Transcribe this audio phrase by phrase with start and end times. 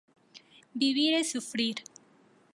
[0.73, 1.75] Vivir es sufrir